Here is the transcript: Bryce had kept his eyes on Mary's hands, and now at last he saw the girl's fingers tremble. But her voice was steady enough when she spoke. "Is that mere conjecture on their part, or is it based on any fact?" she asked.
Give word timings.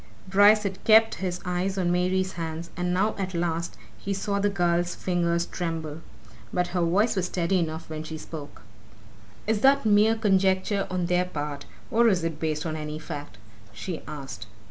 Bryce 0.27 0.63
had 0.63 0.83
kept 0.83 1.13
his 1.21 1.39
eyes 1.45 1.77
on 1.77 1.91
Mary's 1.91 2.31
hands, 2.33 2.71
and 2.75 2.91
now 2.91 3.13
at 3.19 3.35
last 3.35 3.77
he 3.99 4.15
saw 4.15 4.39
the 4.39 4.49
girl's 4.49 4.95
fingers 4.95 5.45
tremble. 5.45 6.01
But 6.51 6.69
her 6.69 6.81
voice 6.81 7.15
was 7.15 7.27
steady 7.27 7.59
enough 7.59 7.87
when 7.87 8.01
she 8.01 8.17
spoke. 8.17 8.63
"Is 9.45 9.61
that 9.61 9.85
mere 9.85 10.15
conjecture 10.15 10.87
on 10.89 11.05
their 11.05 11.25
part, 11.25 11.67
or 11.91 12.07
is 12.07 12.23
it 12.23 12.39
based 12.39 12.65
on 12.65 12.75
any 12.75 12.97
fact?" 12.97 13.37
she 13.73 14.01
asked. 14.07 14.47